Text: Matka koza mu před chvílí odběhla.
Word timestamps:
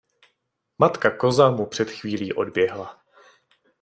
Matka 0.79 1.11
koza 1.11 1.49
mu 1.55 1.65
před 1.65 1.89
chvílí 1.91 2.33
odběhla. 2.33 3.03